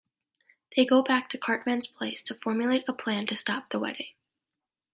[0.75, 4.13] They go back to Cartman's place to formulate a plan to stop the wedding.